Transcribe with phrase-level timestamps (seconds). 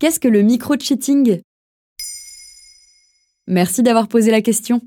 [0.00, 1.40] Qu'est-ce que le micro-cheating?
[3.48, 4.80] Merci d'avoir posé la question.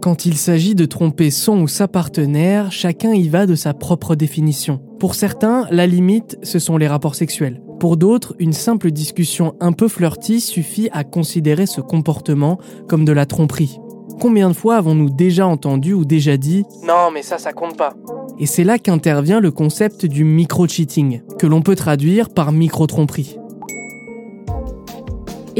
[0.00, 4.14] Quand il s'agit de tromper son ou sa partenaire, chacun y va de sa propre
[4.14, 4.80] définition.
[5.00, 7.60] Pour certains, la limite, ce sont les rapports sexuels.
[7.80, 13.12] Pour d'autres, une simple discussion un peu flirty suffit à considérer ce comportement comme de
[13.12, 13.80] la tromperie.
[14.20, 17.90] Combien de fois avons-nous déjà entendu ou déjà dit⁇ Non mais ça ça compte pas⁇
[18.38, 23.36] Et c'est là qu'intervient le concept du micro-cheating, que l'on peut traduire par micro-tromperie.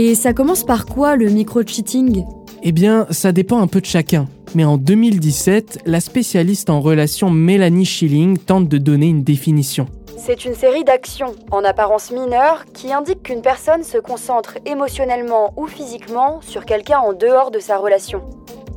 [0.01, 2.25] Et ça commence par quoi le micro-cheating?
[2.63, 4.29] Eh bien, ça dépend un peu de chacun.
[4.55, 9.87] Mais en 2017, la spécialiste en relations Mélanie Schilling tente de donner une définition.
[10.17, 15.67] C'est une série d'actions, en apparence mineures, qui indiquent qu'une personne se concentre émotionnellement ou
[15.67, 18.23] physiquement sur quelqu'un en dehors de sa relation.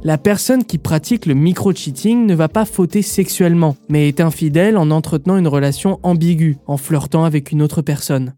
[0.03, 4.89] La personne qui pratique le micro-cheating ne va pas fauter sexuellement, mais est infidèle en
[4.89, 8.33] entretenant une relation ambiguë, en flirtant avec une autre personne.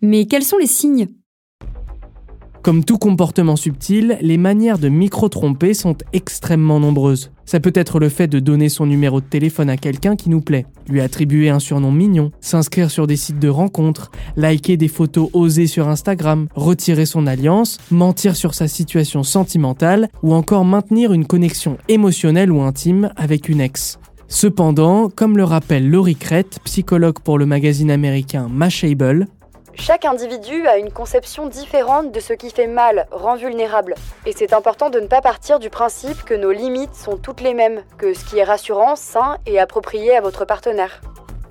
[0.00, 1.08] Mais quels sont les signes?
[2.62, 7.32] Comme tout comportement subtil, les manières de micro-tromper sont extrêmement nombreuses.
[7.44, 10.40] Ça peut être le fait de donner son numéro de téléphone à quelqu'un qui nous
[10.40, 15.28] plaît, lui attribuer un surnom mignon, s'inscrire sur des sites de rencontres, liker des photos
[15.32, 21.26] osées sur Instagram, retirer son alliance, mentir sur sa situation sentimentale ou encore maintenir une
[21.26, 23.98] connexion émotionnelle ou intime avec une ex.
[24.28, 29.26] Cependant, comme le rappelle Laurie Crête, psychologue pour le magazine américain Mashable,
[29.74, 33.94] Chaque individu a une conception différente de ce qui fait mal, rend vulnérable.
[34.26, 37.54] Et c'est important de ne pas partir du principe que nos limites sont toutes les
[37.54, 41.00] mêmes, que ce qui est rassurant, sain et approprié à votre partenaire.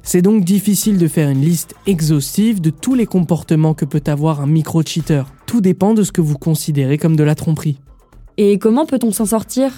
[0.03, 4.41] C'est donc difficile de faire une liste exhaustive de tous les comportements que peut avoir
[4.41, 5.25] un micro-cheater.
[5.45, 7.79] Tout dépend de ce que vous considérez comme de la tromperie.
[8.37, 9.71] Et comment peut-on s'en sortir?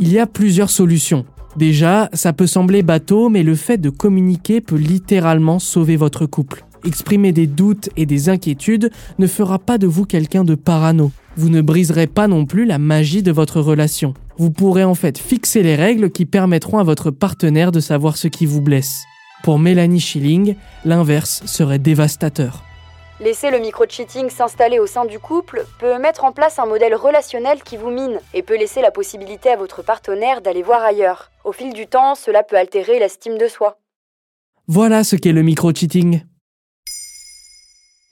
[0.00, 1.24] Il y a plusieurs solutions.
[1.56, 6.64] Déjà, ça peut sembler bateau, mais le fait de communiquer peut littéralement sauver votre couple.
[6.84, 11.12] Exprimer des doutes et des inquiétudes ne fera pas de vous quelqu'un de parano.
[11.36, 14.14] Vous ne briserez pas non plus la magie de votre relation.
[14.36, 18.28] Vous pourrez en fait fixer les règles qui permettront à votre partenaire de savoir ce
[18.28, 19.04] qui vous blesse.
[19.42, 22.64] Pour Mélanie Schilling, l'inverse serait dévastateur.
[23.20, 27.62] Laisser le micro-cheating s'installer au sein du couple peut mettre en place un modèle relationnel
[27.62, 31.30] qui vous mine et peut laisser la possibilité à votre partenaire d'aller voir ailleurs.
[31.44, 33.78] Au fil du temps, cela peut altérer l'estime de soi.
[34.66, 36.22] Voilà ce qu'est le micro-cheating.